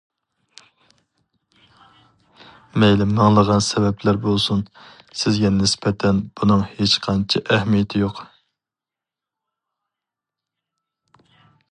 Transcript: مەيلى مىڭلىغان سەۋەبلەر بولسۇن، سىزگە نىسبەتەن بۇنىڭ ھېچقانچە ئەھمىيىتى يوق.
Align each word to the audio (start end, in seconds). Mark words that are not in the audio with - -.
مەيلى 2.83 3.07
مىڭلىغان 3.11 3.61
سەۋەبلەر 3.65 4.19
بولسۇن، 4.23 4.63
سىزگە 5.25 5.51
نىسبەتەن 5.59 6.23
بۇنىڭ 6.41 6.65
ھېچقانچە 6.73 7.43
ئەھمىيىتى 7.51 8.03
يوق. 8.05 8.23